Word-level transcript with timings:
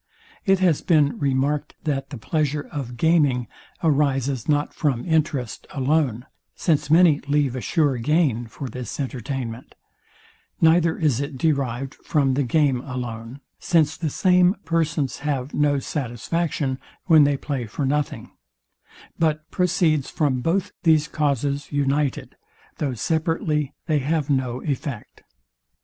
It 0.47 0.57
has 0.57 0.81
been 0.81 1.19
remarked, 1.19 1.75
that 1.83 2.09
the 2.09 2.17
pleasure 2.17 2.67
of 2.71 2.97
gaming 2.97 3.45
arises 3.83 4.49
not 4.49 4.73
from 4.73 5.05
interest 5.05 5.67
alone; 5.69 6.25
since 6.55 6.89
many 6.89 7.19
leave 7.27 7.55
a 7.55 7.61
sure 7.61 7.97
gain 7.97 8.47
for 8.47 8.67
this 8.67 8.99
entertainment: 8.99 9.75
Neither 10.59 10.97
is 10.97 11.19
it 11.21 11.37
derived 11.37 11.93
from 11.93 12.33
the 12.33 12.41
game 12.41 12.81
alone; 12.81 13.41
since 13.59 13.95
the 13.95 14.09
same 14.09 14.55
persons 14.65 15.19
have 15.19 15.53
no 15.53 15.77
satisfaction, 15.77 16.79
when 17.05 17.23
they 17.23 17.37
play 17.37 17.67
for 17.67 17.85
nothing: 17.85 18.31
But 19.19 19.51
proceeds 19.51 20.09
from 20.09 20.41
both 20.41 20.71
these 20.81 21.07
causes 21.07 21.71
united, 21.71 22.35
though 22.79 22.95
separately 22.95 23.75
they 23.85 23.99
have 23.99 24.31
no 24.31 24.63
effect. 24.63 25.21